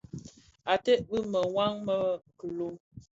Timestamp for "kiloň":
2.37-2.75